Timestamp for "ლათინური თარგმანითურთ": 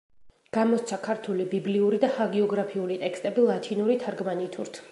3.51-4.81